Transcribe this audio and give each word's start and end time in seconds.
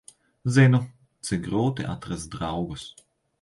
Zinu, 0.53 0.79
cik 1.29 1.43
grūti 1.49 1.87
atrast 1.97 2.31
draugus. 2.39 2.89